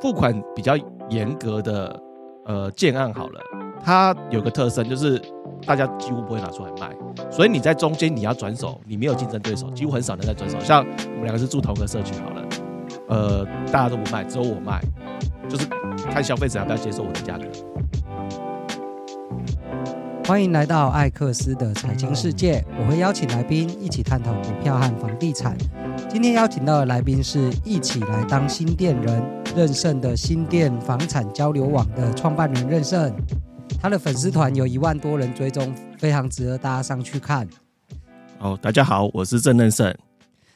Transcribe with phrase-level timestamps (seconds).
[0.00, 0.76] 付款比较
[1.08, 2.00] 严格的
[2.44, 3.40] 呃建案好了，
[3.82, 5.20] 它有个特征就是
[5.64, 6.94] 大家几乎不会拿出来卖，
[7.30, 10.58] 所以你在中间你要转手，你没有竞争对手，几乎很少人在转手。
[10.60, 12.42] 像我们两个是住同一个社区好了，
[13.08, 14.80] 呃，大家都不卖，只有我卖，
[15.48, 15.66] 就是
[16.10, 17.44] 看消费者要不要接受我的价格。
[20.26, 25.56] 欢迎来到艾克斯的财经世界，我会邀请来宾一起探讨股票和房地产。
[26.08, 29.22] 今天邀请到的来宾是一起来当新店人
[29.56, 33.10] 任盛的新店房产交流网的创办人任盛，
[33.80, 37.48] 他的粉丝团有一万多人追踪，非常值得大家上去看。
[38.38, 39.96] 哦，大家好，我是郑任盛。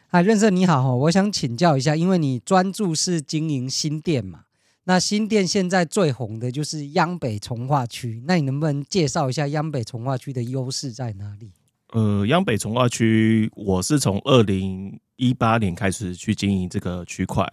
[0.09, 4.41] 嗨，任盛你好，我想请教一下，因为你专注是经营新店嘛？
[4.85, 11.53] 那新店现在最红的就是央北从化区，那你能不能介绍一下央北从化区的优势在哪里？
[11.95, 17.51] 呃，央北从化区，我是从二零一八年开始去经营这个区块，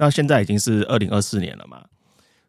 [0.00, 1.84] 那现在已经是二零二四年了嘛。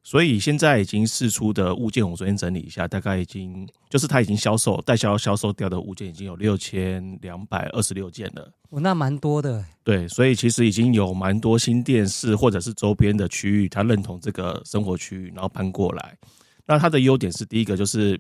[0.04, 8.52] 所以现在已经释出的物件，我昨天整理一下，大概已经就是它已经销售代销销售掉的物件已经有六千两百二十六件了。
[8.70, 9.64] 哦，那蛮多的。
[9.84, 16.18] 对，所以其实已经有蛮多新店市或者是周边的区域，他认同这个生活区域，然后搬过来。
[16.66, 18.20] 那它的优点是第一个就是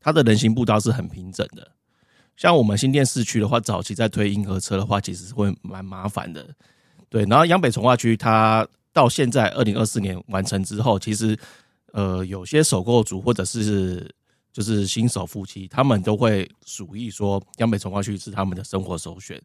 [0.00, 1.72] 它的人行步道是很平整的。
[2.36, 6.54] 像我们新店市区的话，早期在推婴儿车的话，其实是会蛮麻烦的。
[7.08, 8.66] 对，然后央北重划区它。
[8.90, 11.38] 到现在二零二四年完成之后，其实，
[11.92, 14.12] 呃，有些首购族或者是
[14.52, 19.40] 就是新手夫妻，他们都会属意说，央北重划区是他们的生活首选。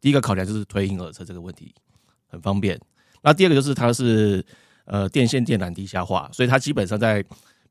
[0.00, 1.74] 第一个考量就是推婴儿车这个问题
[2.28, 2.80] 很方便。
[3.20, 4.42] 那第二个就是它是
[4.86, 7.22] 呃电线电缆地下化，所以它基本上在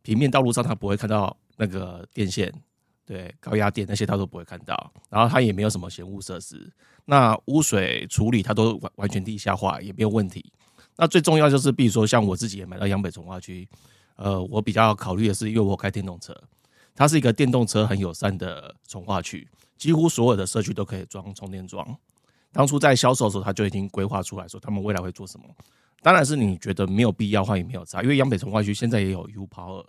[0.03, 2.53] 平面道路上它不会看到那个电线，
[3.05, 4.91] 对，高压电那些它都不会看到。
[5.09, 6.71] 然后它也没有什么嫌物设施，
[7.05, 10.51] 那污水处理它都完完全地下化，也没有问题。
[10.95, 13.67] 那最重要就是，比如说像我自己也买到央北重化区，
[14.15, 16.35] 呃，我比较考虑的是，因为我开电动车，
[16.95, 19.47] 它是一个电动车很友善的重化区，
[19.77, 21.85] 几乎所有的社区都可以装充电桩。
[22.51, 25.45] 当初在销售的时候，他就已经规划出来说，他们未来会做什么。
[26.01, 29.85] 当然是你觉得没有必要的话，也没有差，因为杨北重化区现在也有 U Power，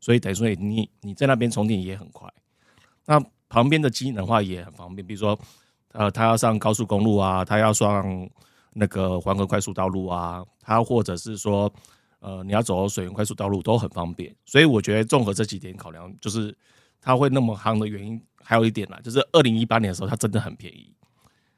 [0.00, 2.28] 所以等于说你你在那边充电也很快。
[3.08, 5.36] 那旁边的机能的话也很方便，比如说，
[5.90, 8.30] 呃，他要上高速公路啊，他要上。
[8.74, 11.72] 那个黄河快速道路啊，他或者是说，
[12.20, 16.56] 呃，你要走水源快速道路都很方便，所以我觉得综合这几点考量，就是
[17.00, 20.92] 它会那么夯的原因，还有一点啦，就是二零一八年的时候它真的很便宜。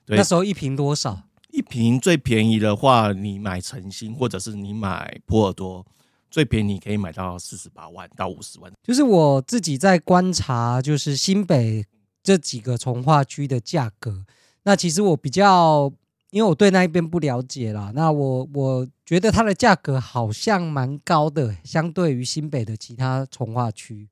[0.06, 1.20] 对，那时候一瓶多少？
[1.50, 5.84] 一瓶最便宜的话，你买诚心或者是你买波尔多，
[6.30, 8.72] 最便宜可以买到四十八万到五十万。
[8.82, 11.84] 就是我自己在观察，就是新北
[12.22, 14.24] 这几个从化区的价格，
[14.62, 15.92] 那其实我比较。
[16.32, 24.08] 因为我对那一边不了解啦，那我我觉得它的价格好像蛮高的，相对于新北的其他从化区，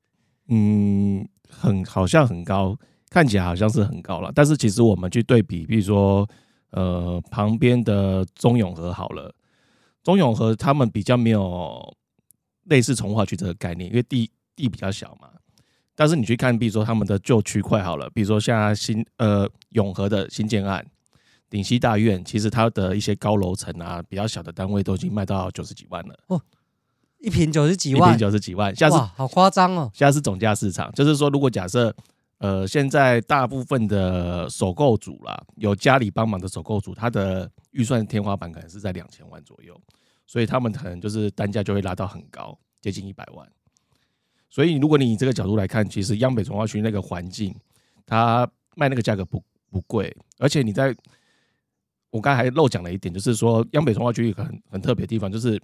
[0.49, 2.77] 嗯，很好像很高，
[3.09, 4.33] 看起来好像是很高了。
[4.35, 6.27] 但是其实我们去对比，比如说
[6.71, 9.33] 呃旁边的中永和好了，
[10.03, 11.95] 中永和他们比较没有
[12.69, 15.29] 类似从化区这个概念，因为地地比较小嘛。
[15.95, 20.85] 但是你去看，比如说他们的旧区块好了，比如说像新呃永和的新建案。
[21.51, 26.39] 顶溪大院其实它的一些高楼层啊，比较小的单位都已经卖到九十几万了哦，
[27.17, 29.89] 一平九十几万，一平九十几万，现在是好夸张哦。
[29.91, 31.91] 现在是总价市场，就是说，如果假设
[32.37, 39.75] 呃，现在大部分的首购组啦，有家里帮忙的首购组，他的预算天花板可能是在两千万左右，
[40.29, 43.51] 所以他们可能就是单价就会拉到很高，接近一百万。
[44.47, 47.55] 所以如果你以这个角度来看，其实央北重化区那个环境，
[48.05, 50.95] 它卖那个价格不不贵，而且你在。
[52.11, 55.61] 我刚才还漏讲了一点，就是说央北重化区一个很很特别的地方，就是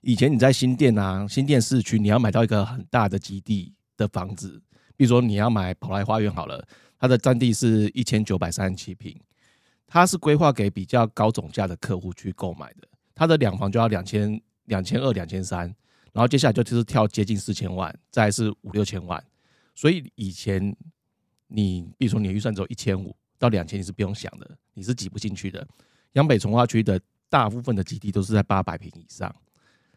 [0.00, 4.58] 以前你在新店啊、新店市区，你要买到一个很大的基地的房子，
[4.96, 6.66] 比如说你要买宝来花园好了，
[6.98, 9.14] 它的占地是一千九百三十七平，
[9.86, 15.62] 它是规划给比较高总价的客户去购买的，它的两房就要两千两千二两千三，
[16.12, 19.20] 然后接下来就就是跳接近四千万，再是五六千万，
[19.74, 20.76] 所以以前
[21.48, 23.12] 你比如说你预算只有一千五。
[23.38, 25.68] 到两千你是不用想的，你是挤不进去的。
[26.12, 26.98] 央北从化区的
[27.28, 29.30] 大部分的基地都是在八百平以上，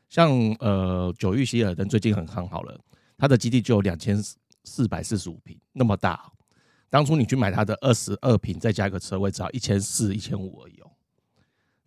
[0.10, 0.30] 像
[0.60, 2.77] 呃九玉希尔登最近很夯好了，
[3.18, 4.21] 它的基地就有两千
[4.66, 6.30] 四百四十五平那么大。
[6.89, 10.92] 当初你去买它的二十二平，再加一个车位，只要一千四、一千五而已哦。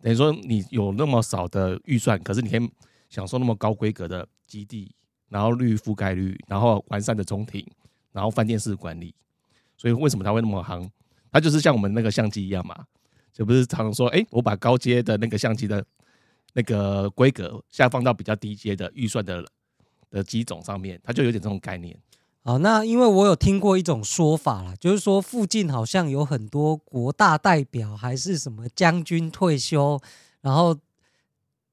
[0.03, 2.71] 等于说你有那么少的预算，可是你可以
[3.09, 4.93] 享受那么高规格的基地，
[5.29, 7.65] 然后绿覆盖率，然后完善的中庭，
[8.11, 9.15] 然后饭店式管理。
[9.77, 10.85] 所以为什么它会那么夯？
[11.31, 12.85] 它就是像我们那个相机一样嘛，
[13.31, 15.83] 就不是常说，哎、我把高阶的那个相机的
[16.51, 19.45] 那个规格下放到比较低阶的预算的
[20.09, 21.97] 的机种上面，它就有点这种概念。
[22.43, 29.99] 好，那因为我有听过一种说法啦，就是说附近好像有很多国大代表，还是什么将军退休，
[30.41, 30.77] 然后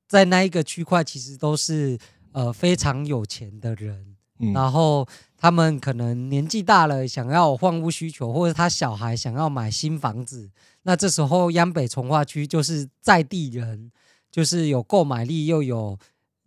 [0.09, 1.99] 在那一个区块其实都是
[2.33, 5.07] 呃非常有钱的人，嗯、然后
[5.37, 10.51] 他们可能年纪大了，想要换屋需求，或者他小孩想要买新房子，
[10.85, 13.91] 那这时候央北从化区就是在地人。
[14.33, 15.99] 就是有购买力，又有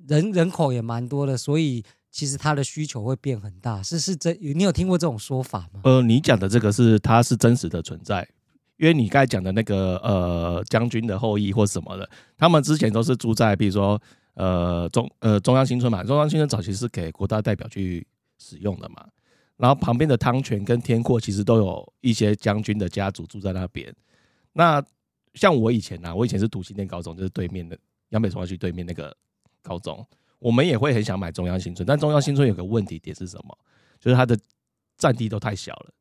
[0.08, 1.84] 人人口也蛮多的，所以
[2.14, 3.84] 其实他的需求会变很大。
[3.84, 5.82] 是是真，你有听过这种说法吗？
[5.84, 8.26] 呃，你讲的这个是它是真实的存在，
[8.78, 14.02] 因为你刚才讲的那个呃将军的后裔或什么的，他们之前都是住在比如说
[14.36, 18.08] 呃中呃中央新村嘛，中央新村早期是给国大代表去
[18.38, 19.06] 使用的嘛，
[19.58, 23.94] 然后旁边的汤泉跟天阔其实都有一些将军的家族住在那边，
[24.54, 24.82] 那。
[25.36, 27.76] 像我以前呐、啊，我以前是读新店高中，就是对面的
[28.10, 29.12] 杨北重划区对面那个
[29.64, 30.06] 高中，
[30.44, 33.58] 我们也会很想买中央新村，但中央新村有个问题点是什么？
[34.00, 34.38] 就是它的
[34.98, 35.94] 占地都太小了，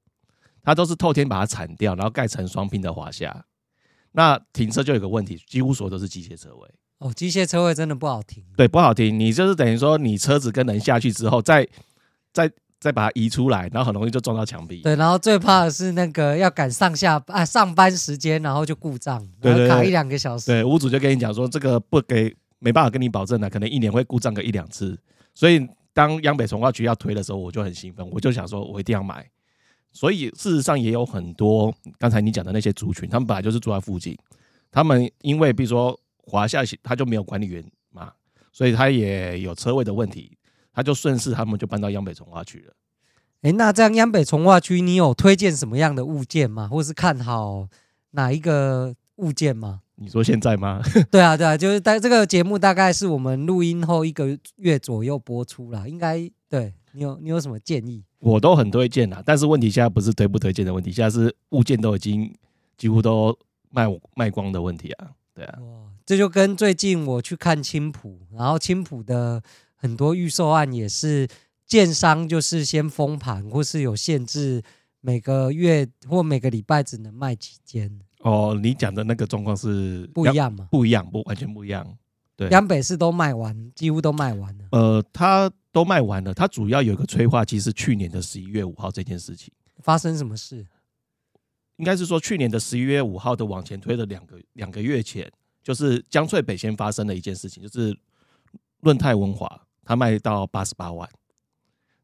[0.62, 3.44] 它都是透天把它铲掉，然后盖成双拼的华夏。
[4.10, 6.68] 那停车就有个问题，几乎所有都是机械车位。
[6.98, 8.44] 哦，机械车位真的不好停。
[8.56, 9.18] 对，不好停。
[9.18, 11.68] 你就是等于说，你车子跟人下去之后，再
[12.32, 12.50] 再。
[12.82, 14.80] 再把它移出来，然后很容易就撞到墙壁。
[14.82, 20.46] 对，然后最怕的是那个要赶上下啊上班时间，然后就故障，然后卡一两个小时。
[20.46, 24.98] 对，屋主就跟你讲说，这个不给，没办法跟你保证的，可能一年会故障个一两次。
[25.34, 29.28] 所以当央北重划区要推的时候，我就很兴奋，我就想说我一定要买。
[29.90, 34.16] 所以事实上也有很多刚才你讲的那些族群，他们本来就是住在附近，
[34.70, 38.12] 他们因为比如说华夏他就没有管理员嘛，
[38.52, 40.38] 所以他也有车位的问题。
[40.74, 42.72] 他就顺势，他们就搬到央北重划区了。
[43.42, 46.66] 哎、那这样央北重划区，你有推荐什么样的物件吗？
[46.66, 47.68] 或是看好
[48.12, 49.82] 哪一个物件吗？
[50.02, 50.82] 你说现在吗？
[51.10, 58.02] 对啊，对啊，就是在这个节目大概是我们录音后一个月左右播出了，应该对你有你有什么建议？
[58.18, 62.34] 我都很推荐啦，但是问题现在不是推不推荐的问题，现在是物件都已经
[62.76, 63.38] 几乎都
[63.70, 65.10] 卖卖光的问题啊。
[65.34, 65.58] 对啊，
[66.04, 69.42] 这就跟最近我去看青浦，然后青浦的。
[69.84, 71.26] 很多预售案也是
[71.66, 74.62] 建商就是先封盘，或是有限制，
[75.00, 77.98] 每个月或每个礼拜只能卖几间。
[78.22, 80.66] 哦，你讲的那个状况是不一样吗？
[80.70, 81.86] 不一样，不完全不一样。
[82.34, 84.64] 对，央北市都卖完，几乎都卖完了。
[84.72, 89.52] 呃，它都卖完了，它主要有一个催化剂是去年的十一月五号这件事情。
[89.80, 90.66] 发生什么事？
[91.76, 95.30] 应该是说去年的十一月五号的往前推了两个两个月前，
[95.62, 97.96] 就是江翠北先发生了一件事情，就是
[98.80, 99.60] 润泰文华。
[99.84, 101.08] 它卖到八十八万，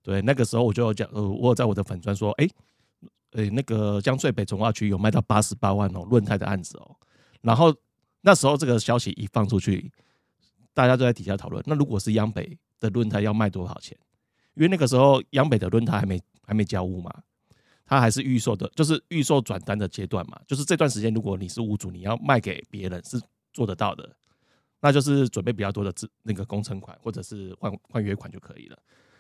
[0.03, 2.51] 对，那个时候我就有讲，呃，我有在我的粉专说，哎、欸，
[3.33, 6.97] 诶，那个江翠北从化区有卖到八十八万哦，润泰的案子哦。
[7.43, 7.75] 然后
[8.23, 9.93] 那时候这个消息一放出去，
[10.75, 13.97] 大家都在底下讨论，那如果是央北的润泰要卖多少钱？
[14.55, 17.13] 因为那个时候央北的润泰还没还没交屋嘛，
[17.85, 23.21] 他还是预售的，就是预售转单的阶段嘛，就是这段时间如果你是屋主，你要卖给别人是
[23.53, 24.17] 做得到的。
[24.81, 28.79] 那就是准备比较多的资那个工程款或者是换换约款就可以了。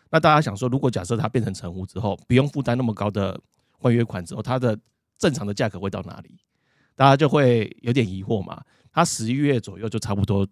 [0.08, 3.40] 那大家想说，如果假设它变成成屋之后，不用负担那么高的
[3.78, 4.78] 换约款之后，它的
[5.16, 6.38] 正常的价格会到哪里？
[6.94, 8.62] 大家就会有点疑惑嘛。
[8.90, 10.46] 他十一月左右就差不多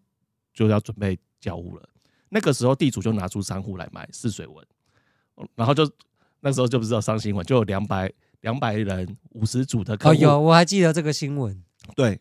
[0.55, 1.89] 就要准备交屋了，
[2.29, 4.65] 那个时候地主就拿出三户来买试水文，
[5.57, 5.91] 然后就
[6.41, 10.15] 那时候就不知道上新闻，就有两百两百人五十组的客户。
[10.15, 11.61] 哦，有，我还记得这个新闻。
[11.97, 12.21] 对。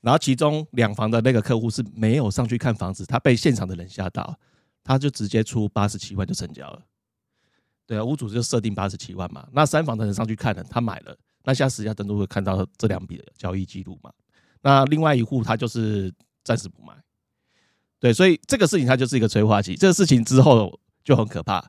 [0.00, 4.38] 然后其中两房的那个客户是没有上去看房子，他被现场的人吓到，
[4.84, 6.82] 他就直接出八十七万就成交了。
[7.88, 9.48] 对啊，屋主就设定八十七万嘛。
[9.50, 14.12] 那三房的人上去看了，他买了，那下实价登录会看到这两笔的交易记录嘛。
[14.60, 16.12] 那另外一户他就是
[16.44, 16.92] 暂时不卖。
[17.98, 19.74] 对，所以这个事情它就是一个催化剂。
[19.74, 21.66] 这个事情之后就很可怕。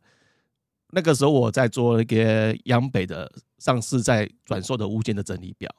[0.91, 5.73] 那个时候我在做那个央北的上市在转售的物件的整理表。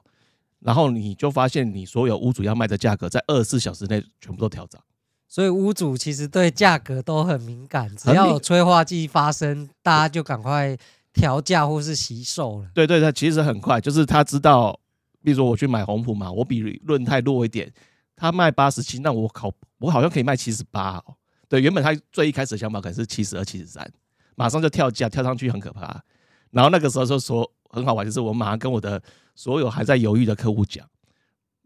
[0.58, 4.82] 然后你就发现，你所有屋主要卖的价格，在二十四小时内全部都调涨。
[5.30, 10.76] 所以屋主其实对价格都很敏感，只要有催化剂发生，大家就赶快
[11.12, 12.68] 调价或是洗售了。
[12.74, 14.78] 对对对，其实很快，就是他知道，
[15.22, 17.72] 比如说我去买红普嘛，我比润泰弱一点，
[18.16, 21.14] 他卖八十七，那我靠，我好像可以卖七十八哦。
[21.48, 23.88] 对，原本他最一开始的想法可能是七十二、七十三，
[24.34, 26.02] 马上就跳价，跳上去很可怕。
[26.50, 29.00] 然后那个时候就说很好玩，就是我马上跟我的。
[29.36, 30.86] 所有还在犹豫的客户讲，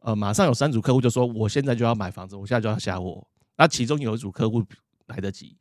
[0.02, 3.26] 呃，马上有三组客户就说，我现在就要买房子，我现在就要下货。
[3.56, 4.64] 那其中有一组客户
[5.06, 5.56] 来得及，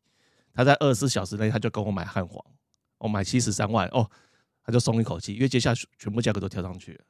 [0.53, 2.43] 他在二十四小时内他就跟我买汉皇，
[2.97, 4.09] 我买七十三万哦，
[4.63, 7.03] 他就松一口气，因为接下来全部价格都跳上去了。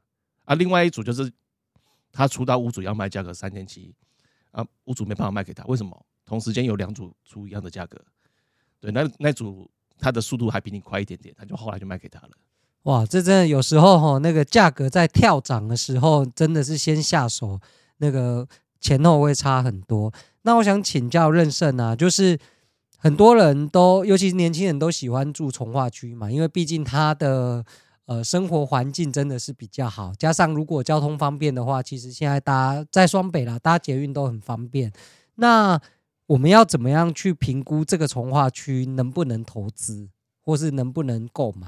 [0.46, 1.32] 啊，另外一组就是
[2.12, 3.96] 他出到屋主要卖价格三千七，
[4.52, 6.06] 啊，屋主没办法卖给他，为什么？
[6.25, 8.02] 同时间有两组出一样的价格，
[8.80, 12.30] 对，那那组他的速度还比你快一点点，他就后来就卖给他了。
[12.84, 17.60] 哇，这真的有时候哈，那个价格在跳涨的时候，真的是先下手，
[17.98, 18.48] 那个
[18.84, 20.13] 前后会差很多。
[20.42, 22.38] 那我想请教任胜啊，就是
[22.98, 27.63] 很多人都，尤其是年轻人都喜欢住重划区嘛，因为毕竟他的
[28.06, 34.92] 呃生活环境真的是比较好，加上如果交通方便的话，其实现在搭在双北啦，搭捷运都很方便。
[35.36, 35.80] 那
[36.28, 40.10] 我们要怎么样去评估这个重划区能不能投资，
[40.42, 41.68] 或是能不能购买？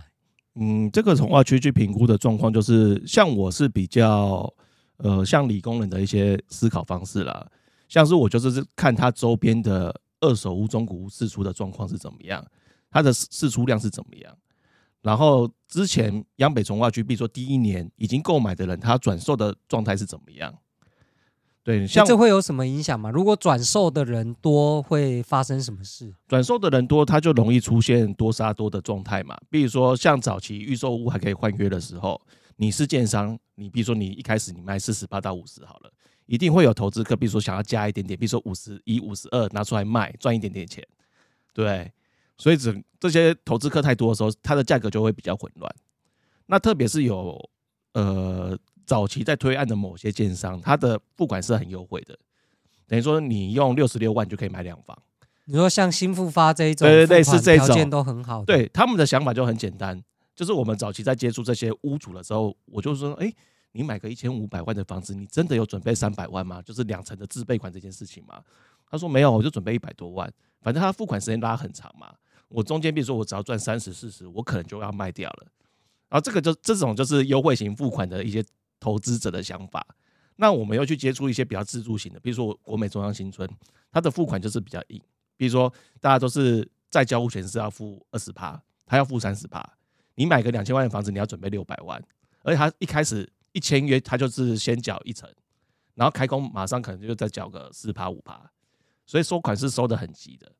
[0.55, 4.53] 嗯，这个重划区去评估的状况，就是像我是比较
[4.97, 7.45] 呃像理工人的一些思考方式啦。
[7.87, 12.45] 像是我就是看他周边的二手屋、中古屋释出的状况是怎么样，
[12.89, 14.35] 它的释出量是怎么样。
[15.01, 20.51] 然后之前央北从化区，比如说第一年已经购买的人，他转售的状态是怎么样？
[21.63, 23.09] 对，像这会有什么影响吗？
[23.11, 26.13] 如果转售的人多，会发生什么事？
[26.27, 29.35] 转售的人多，他就容易出现多杀多的状态嘛。
[29.49, 32.19] 比如说，像早期预售屋还可以换约的时候，
[32.55, 35.91] 你是建商，你比如说你一开始你卖四十八到五十好了，
[36.25, 40.85] 一定会有投资客，比如说想要加一点点，比如说五十一、五十二拿出来卖，赚一点点钱，
[41.53, 41.91] 对。
[42.37, 45.75] 所以整这些投资客太多的时候，它的价格就会比较混乱。
[46.47, 47.49] 那特别是有
[47.93, 48.57] 呃。
[48.87, 52.15] 早期在推案的某些建商，它的付款是很优惠的，
[52.85, 54.95] 等于说你用六十六万就可以买两房。
[55.45, 58.45] 你说像新复发这一种，对对对，是这种条件都很好。
[58.45, 59.99] 对，他们的想法就很简单，
[60.35, 63.33] 就是我们早期在接触这些屋主的时候，我就说，哎，
[63.71, 66.61] 你买个一千五百万的房子，你真的有准备三百万吗？
[66.61, 68.43] 就是两成的自备款这件事情吗？
[68.89, 72.13] 他说没有，我就准备一百多万，反正他付款时间拉很长嘛。
[72.49, 75.47] 我中间比如说我只要赚三十四十，我可能就要卖掉了。
[76.09, 78.43] 然后这个就这种就是优惠型付款的一些。
[78.77, 79.83] 投资者的想法，
[80.35, 83.49] 那我们又去接触一些比较自住型的，比如说国美中央新村，
[83.89, 85.01] 它的付款就是比较硬。
[85.37, 89.67] 比如说大家都是在交屋前是要付二十趴，他要付三十趴。
[90.15, 92.01] 你买个两千万的房子，你要准备六百万，
[92.41, 95.29] 而且他一开始一签约，他就是先缴一成，
[95.93, 98.51] 然后开工马上可能就再缴个四趴五趴，
[99.05, 100.51] 所以收款是收得很急的。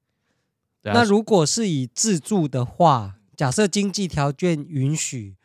[0.93, 5.35] 那如果是以自住的话，假设经济条件允许。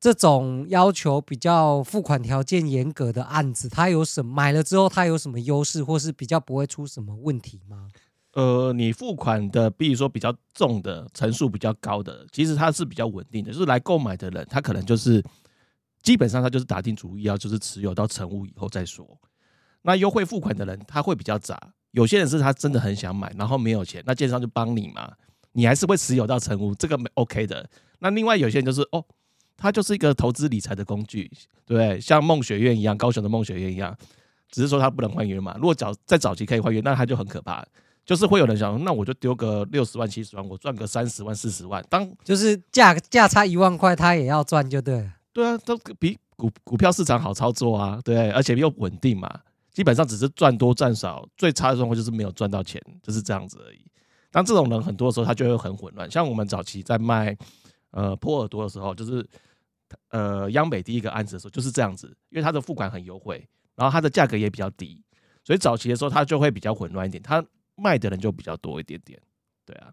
[0.00, 7.88] 这种要求比较付款条件严格的案子，它有什么买了之后它有什么优势，或是比较不会出什么问题吗？
[8.34, 15.22] 呃，你付款的，比如说比较重的层数比较高的，其实它是比较稳定的，就是来购买的人，他可能就是
[16.02, 19.06] 基本上他就是打定主意要就是持有到成屋以后再说。
[19.82, 21.58] 那优惠付款的人他会比较杂，
[21.92, 25.12] 有些人是他真的很想买，然后没有钱，那建商就帮你嘛，
[25.52, 27.68] 你还是会持有到成屋，这个没 OK 的。
[27.98, 29.04] 那另外有些人就是哦。
[29.56, 31.30] 它就是一个投资理财的工具，
[31.64, 33.96] 对，像梦学院一样，高雄的梦学院一样，
[34.50, 35.54] 只是说它不能换约嘛。
[35.56, 37.64] 如果早在早期可以换约，那它就很可怕，
[38.04, 45.10] 就是会有人想，那我就丢个六十万、七十万，我赚个三十万、四十万，当就是价价差一万块，他也要赚，就对。
[45.32, 49.28] 对啊，都比股股票市场好操作啊，对，而且又稳定嘛，
[49.72, 53.80] 基本上只是赚多赚少，最差的状况就是没有赚到钱，就是这样子而已。
[54.30, 56.10] 当这种人很多的时候，他就会很混乱。
[56.10, 57.36] 像我们早期在卖。
[57.96, 59.24] 呃，波尔多的时候，就是
[60.08, 65.00] 呃，央美第一个案子的时候就是这样子，因为它的付款很优惠，然后它的价格也比较低，
[65.44, 67.40] 所以早期的时候它就会比较混乱一点，它
[67.76, 69.20] 卖的人就比较多一点点。
[69.64, 69.92] 对啊，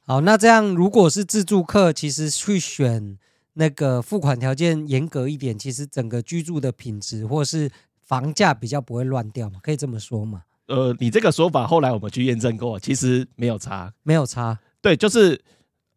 [0.00, 3.18] 好，那这样如果是自住客，其实去选
[3.54, 7.70] 那个付款条件严格一点，其实整个居住的品质或是
[8.02, 10.42] 房价比较不会乱掉嘛，可以这么说嘛？
[10.66, 14.58] 呃，你这个说法后来我们去验证过，其实没有差，没有差。
[14.80, 15.40] 对，就是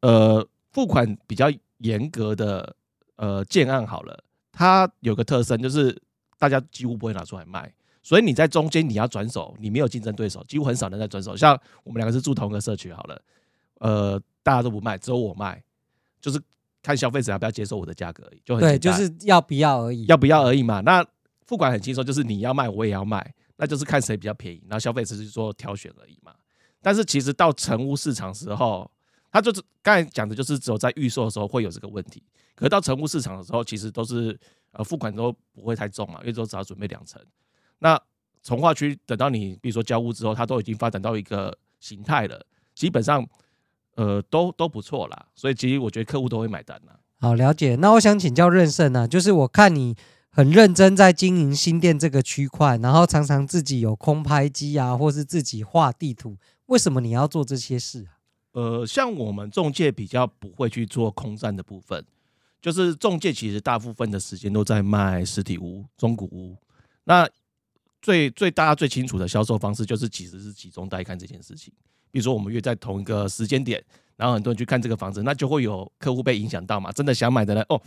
[0.01, 0.47] 呃。
[0.75, 2.75] 付款比较严格的
[3.15, 5.97] 呃建案好了，它有个特征就是
[6.37, 7.73] 大家几乎不会拿出来卖，
[8.05, 11.35] 所以你在中间你要转手，你没有竞争对手，几乎很少人在转手。
[11.35, 13.19] 像我们两个是住同一个社区好了，
[13.79, 15.63] 呃，大家都不卖，只有我卖，
[16.21, 16.39] 就是
[16.83, 20.81] 看消费者要不要接受我的价格而已，就很对，就是要不要而已，要不要而已嘛。
[20.81, 21.03] 那
[21.47, 26.31] 付款很轻松，就是你要卖我也要卖，那就是看谁比较便宜，然后消费者是做挑选而已嘛。
[26.81, 28.89] 但是其实到成屋市场时候。
[29.31, 32.23] 他就是刚才讲的，就是只有在预售的时候会有这个问题，
[32.55, 34.39] 可是到成屋市场的时候，其实都是
[34.71, 37.21] 呃付款都不会太重嘛，因为都只要准备两成。
[37.79, 37.99] 那
[38.41, 43.27] 从化区等到你比如说交屋之后，它都已经发展到一个形态了，基本上
[43.95, 46.99] 呃都都不错啦，所以其实我觉得客户都会买单啦。
[47.19, 47.75] 好，了解。
[47.77, 49.95] 那我想请教任胜啊，就是我看你
[50.29, 58.19] 很认真在经营新店这个区块，然后常常自己有空拍机啊，或是自己画地图，为什么你要做这些事啊？
[58.51, 62.05] 呃，像我们中介比较不会去做空战的部分，
[62.61, 66.55] 就是中介其实大部分的时间都在卖实体屋、中古屋。
[67.05, 67.27] 那
[68.05, 71.73] 最最大家最清楚的销售方式就是其实是集中带看这件事情。
[72.11, 73.83] 比如说我们约在同一个时间点，
[74.15, 76.91] 然后很多人去看这个房子，那就会有客户被影响到嘛。
[76.91, 77.81] 真的想买的人哦，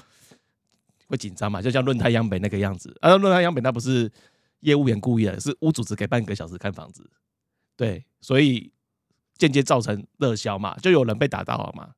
[1.06, 2.92] 会紧张嘛，就像论坛央北那个样子。
[3.00, 4.10] 而论坛央北那不是
[4.62, 7.08] 业务员故意的，是屋主只给半个小时看房子，
[7.76, 8.72] 对，所以
[9.36, 11.90] 间接造成热销嘛，就有人被打到了嘛。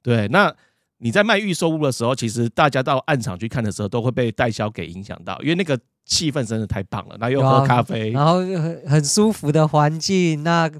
[0.00, 0.56] 对，那
[0.96, 5.78] 你在卖预售屋的时候，其实大家到案场去看的时候，都会被代销给影响到，因为那个。
[6.04, 10.70] 气氛真的太棒了，那又喝咖啡，然后很很舒服的环境，那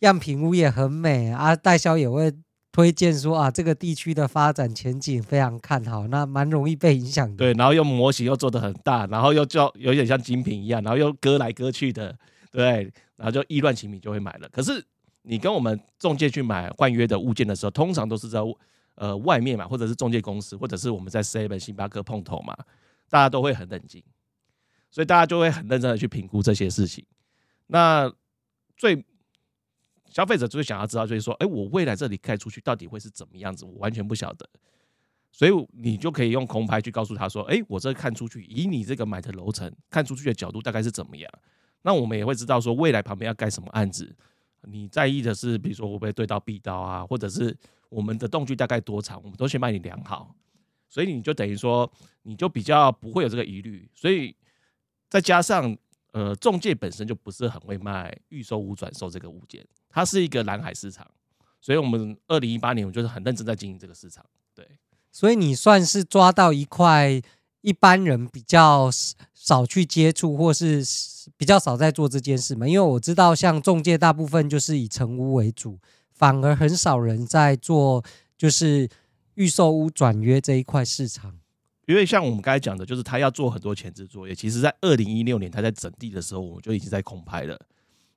[0.00, 1.54] 样品屋也很美啊。
[1.54, 2.32] 代销也会
[2.72, 7.36] 推荐说啊，这个地区的发展前景非常看好，那蛮容易被影响的。
[7.36, 12.16] 对，然后又模型又做得很大，然后又叫有点像精品一样，然后又割来割去的，
[12.50, 14.48] 对，然后就意乱情迷就会买了。
[14.50, 14.82] 可是
[15.22, 18.40] 你跟我们中介去买换约的物件的时候，通常都是在
[18.94, 22.56] 呃外面嘛，或者是中介公司，或者是我们在 Seven 星巴克碰头嘛，
[23.10, 24.02] 大家都会很冷静。
[24.90, 27.04] 所以大家就会很认真的去评估这些事情。
[27.68, 28.12] 那
[28.76, 29.04] 最
[30.10, 33.64] 消费者最想要知道就是说，哎，我未来这里盖出去到底会是怎么样子？
[33.64, 34.48] 我完全不晓得。
[35.30, 41.30] 所以你就可以用空拍去告诉他说，哎，我这看出去，以你这个买的楼层看出去的角度大概是怎么样？
[41.82, 44.12] 那我们也会知道说，未来旁边要盖什么案子。
[44.62, 47.56] 你在意的是，比如说会不会对到壁刀啊，或者是
[47.88, 50.34] 我们的栋距大概多长，我们都先帮你量好。
[50.88, 51.88] 所以你就等于说，
[52.22, 53.88] 你就比较不会有这个疑虑。
[53.94, 54.34] 所以。
[55.10, 55.76] 再加上，
[56.12, 61.06] 呃，中介本身就不是很会卖预售屋转售这个物件，它是一个蓝海市场，
[61.60, 64.24] 所以我们二零一八年我们就是很认真在经营这个市场。
[64.54, 64.64] 对，
[65.10, 67.20] 所以你算是抓到一块
[67.60, 68.88] 一般人比较
[69.34, 70.84] 少去接触，或是
[71.36, 72.68] 比较少在做这件事嘛？
[72.68, 75.78] 因为我知道，像中介大部分就是以成屋为主，
[76.12, 78.04] 反而很少人在做
[78.38, 78.88] 就是
[79.34, 81.39] 预售屋转约这一块市场。
[81.90, 84.32] 因为像我们刚才讲的，就是他要做很多前置作业。
[84.32, 87.58] 其实，在二零一六年他在整地的时候，我们就已经在空拍了。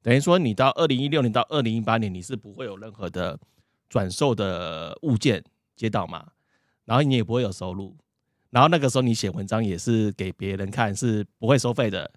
[0.04, 3.40] 等于说，你到二零一六年到二零一八年，你是不会有任何的
[3.90, 5.44] 转售的物件
[5.76, 6.28] 接到嘛？
[6.86, 7.98] 然后你也不会有收入。
[8.52, 12.12] 然后那个时候你写文章也是给别人看，是不会收费的。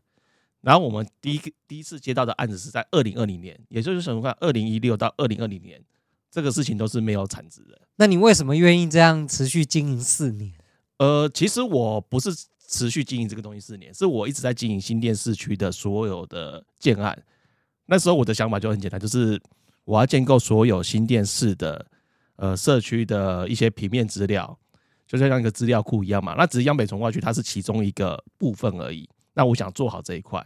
[0.60, 5.82] 然后我们第一第一次接到的案子是在二零二零年，也就是说，看二零一六到二零二零年，
[6.30, 7.80] 这个事情都是没有产值的。
[7.96, 10.52] 那你为什么愿意这样持续经营四年？
[10.98, 12.30] 呃，其实我不是
[12.66, 17.22] 持续经营这个东西四年，是我一直在经营新店市区的所有的建案。
[17.84, 19.40] 那时候我的想法就很简单，就是
[19.84, 21.86] 我要建构所有新店市的
[22.36, 24.58] 呃社区的一些平面资料，
[25.06, 26.34] 就像一个资料库一样嘛。
[26.36, 29.08] 那只是央北重划区，它是其中一个部分而已。
[29.34, 30.44] 那我想做好这一块，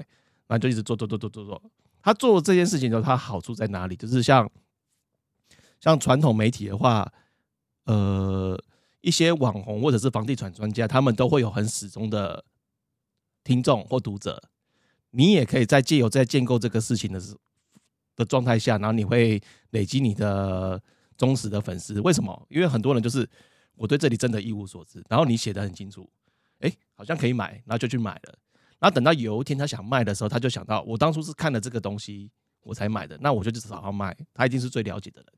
[0.49, 1.63] 那就一直做做做做做做。
[2.03, 3.95] 他做这件事情的他好处在哪里？
[3.95, 4.51] 就是像
[5.81, 7.11] 像传统媒体的话，
[7.85, 8.61] 呃。
[9.01, 12.45] 一些网红或者是房地产专家，他们都会有很始终的
[13.43, 14.43] 听众或读者。
[15.13, 17.35] 你也可以在借由在建构这个事情的时
[18.15, 20.81] 的状态下，然后你会累积你的
[21.17, 22.01] 忠实的粉丝。
[22.03, 22.47] 为什么？
[22.49, 23.29] 因为很多人就是
[23.75, 25.03] 我对这里真的一无所知。
[25.09, 26.09] 然后你写的很清楚，
[26.61, 28.39] 哎，好像可以买，然后就去买了。
[28.79, 32.31] 然后等到有一天他想卖的时候，他就想到我当初是看了这个东西
[32.63, 34.17] 我才买的，那我就去找他卖。
[34.33, 35.33] 他一定是最了解的人。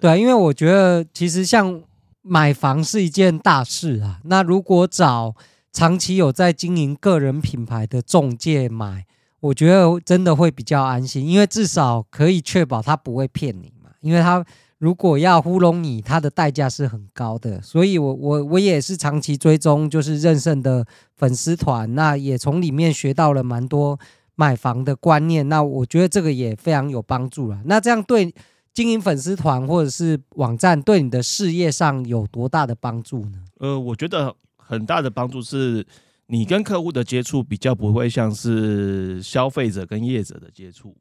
[0.00, 1.82] 对啊，因为我觉得其实像。
[2.22, 5.34] 买房是一件大事啊，那如果找
[5.72, 9.04] 长期有在经营个人品牌的中介买，
[9.40, 13.90] 我觉得真的会比较安心，因为至少可以确保他不会骗你嘛。
[14.00, 14.44] 因为他
[14.78, 17.60] 如果要糊弄你，他的代价是很高的。
[17.60, 23.98] 所以我我我也是长期追踪，就是任盛的粉丝团，那也从里面学到了蛮多
[24.36, 25.48] 买房的观念。
[25.48, 27.60] 那我觉得这个也非常有帮助了。
[27.64, 28.32] 那这样对。
[28.74, 33.44] 经营粉丝团或者是网站，对你的事业上有多大的帮助呢？
[33.58, 35.86] 呃，我觉得很大的帮助是，
[36.26, 40.96] 你跟客户的接触比较不会像是消费者跟业者的接触，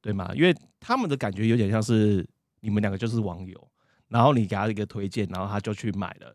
[0.00, 0.30] 对吗？
[0.36, 2.24] 因为他们的感觉有点像是
[2.60, 3.68] 你们两个就是网友，
[4.06, 6.32] 然后你给他一个推荐，然后他就去买了，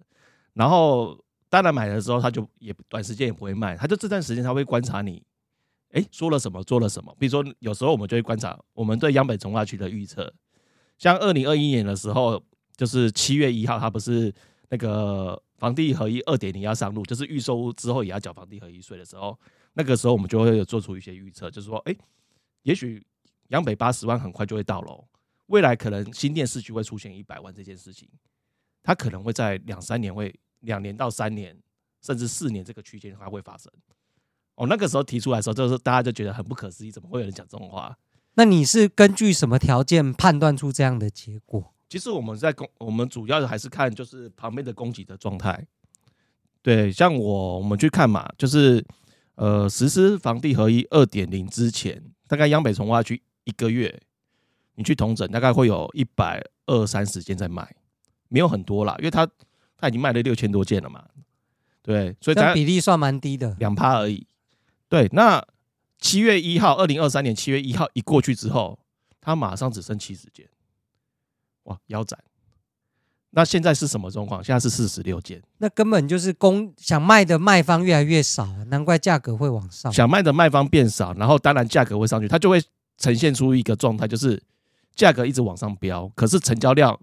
[0.54, 1.18] 然后
[1.50, 5.24] 当然买的时候他就也短时间也不会卖，他就这段时间他会观察你，
[5.94, 7.16] 诶，说了什么，做了什么。
[7.18, 10.34] 比如说有时候我们就会观察我们对央北从化区的预测。
[10.98, 12.42] 像二零二一年的时候，
[12.76, 14.34] 就是七月一号，它不是
[14.70, 19.38] 那个房地合一二点零要上路，就是预售之后也要缴房地合一税的时候，
[19.74, 21.96] 那个时候我们就会有做出一些预测，就是说，哎，
[22.64, 23.06] 也许
[23.50, 25.08] 央北八十万很快就会到了，
[25.48, 28.10] 未来可能新店市区会出现一百万这件事情，
[28.82, 31.58] 它可能会在两三年会两年到三年，
[32.02, 33.72] 甚至四年这个区间它会发生。
[34.56, 37.96] 哦，那个时候提出来的时候，就是大家就觉得很不可思议，怎么会有人讲这种话？
[38.36, 41.74] 那你是根据什么条件判断出这样的结果？
[41.88, 45.66] 其实我们在供，我们主要的还是看就是旁边的供给的状态。
[46.62, 48.84] 对，像我我们去看嘛，就是
[49.36, 54.02] 呃，实施房地合一二点零之前，大概央北重划区一个月，
[54.76, 57.76] 你去同整，大概会有一百二三十间在卖，
[58.30, 59.30] 没有很多啦，因为他
[59.78, 61.06] 他已经卖了六千多件了嘛，
[61.84, 64.26] 对，所以这比例算蛮低的，两趴而已。
[64.90, 65.46] 对，那
[66.06, 68.78] 七月一号，二零二三年七月一号一过去之后，
[69.20, 70.48] 它马上只剩七十件，
[71.64, 72.24] 哇，腰斩。
[73.32, 74.44] 那现在是什么状况？
[74.44, 79.92] 现在是四十六件，那根本就是供想卖的卖方越来越少，难怪价格会往上。
[79.92, 82.62] 想卖的卖方变少，然后当然价格会上去，它就会
[83.00, 84.40] 呈现出一个状态，就是
[84.94, 86.96] 价格一直往上飙，可是成交量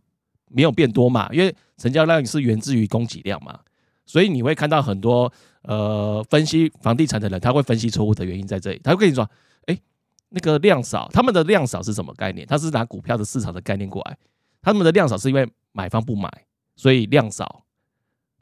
[0.48, 3.58] 没有变多嘛，因为成交量是源自于供给量嘛，
[4.06, 9.28] 所以你会看到很多呃分析房地产的人，他会分析错误的原因在这里，他会跟你说，
[9.66, 9.78] 哎，
[10.28, 12.46] 那个量少，他们的量少是什么概念？
[12.46, 14.16] 他是拿股票的市场的概念过来，
[14.60, 15.48] 他们的量少是因为。
[15.74, 16.30] 买方不买，
[16.76, 17.64] 所以量少，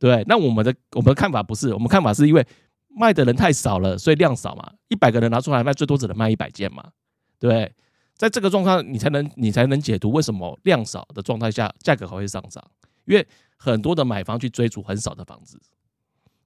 [0.00, 0.24] 对。
[0.26, 2.44] 那我们的我们的看法不是，我们看法是因为
[2.88, 4.72] 卖的人太少了，所以量少嘛。
[4.88, 6.90] 一百个人拿出来卖，最多只能卖一百件嘛，
[7.38, 7.72] 对。
[8.16, 12.60] 在这个状况，你才能你才能解读为什么量少的状态下价格还会上涨，
[13.04, 13.24] 因为
[13.56, 15.56] 很多的买方去追逐很少的房子，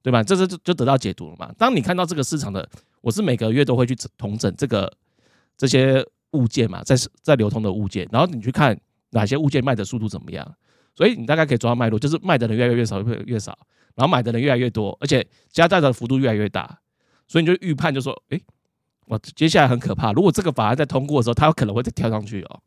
[0.05, 0.23] 对吧？
[0.23, 1.51] 这是就就得到解读了嘛。
[1.57, 2.69] 当你看到这个市场的，
[3.01, 4.93] 我是每个月都会去统整这个
[5.57, 8.79] 这些物件嘛，在在流通的物件，然后你去看
[9.13, 10.47] 哪些物件卖的速度怎么样。
[10.95, 13.57] 所以你大概可以抓到脉络，就是卖的人越来越少，越越少，
[13.95, 16.79] 然后买的人越来越多，而且加价的幅度越来越大，
[17.27, 18.39] 所以你就预判就说，哎，
[19.07, 20.13] 我接下来很可怕。
[20.13, 22.61] 如果这个法案在通过的时候，它有可能会再跳上去哦。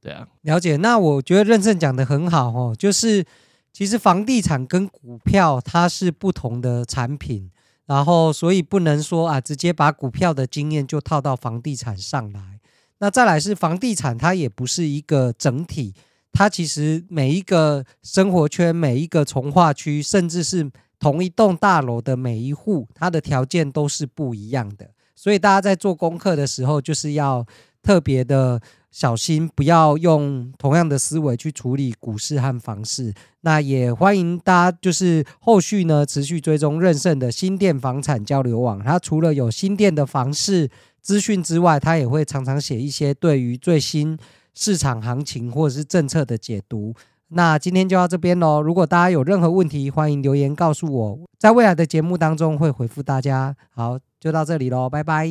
[0.00, 0.76] 对啊，了解。
[0.76, 3.24] 那我觉得任盛讲的很好哦，就是
[3.72, 7.50] 其实房地产跟股票它是不同的产品，
[7.86, 12.60] 然后所以不能说啊，直接把股票的经验就套到房地产上来。
[12.98, 15.94] 那再来是房地产，它也不是一个整体。
[16.32, 24.90] 它其实每一个生活圈、每一个从化区，甚至是同一栋大楼的每一户，它的条件都是不一样的。
[25.14, 27.44] 所以大家在做功课的时候，就是要
[27.82, 28.60] 特别的
[28.92, 33.12] 小心，不要用同样的思维去处理股市和房市。
[33.40, 38.80] 那也欢迎大家就是后续呢持续追踪任盛的新店房产交流网。
[38.84, 44.16] 它除了有新店的房市资讯之外，它也会常常写一些对于最新。
[44.54, 46.94] 市场行情或者是政策的解读，
[47.28, 48.60] 那今天就到这边喽。
[48.60, 53.56] 如果大家有任何问题，欢迎留言告诉我，在未来的节目当中会回复大家。
[53.70, 55.26] 好，就到这里喽，拜拜，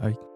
[0.00, 0.35] 拜拜。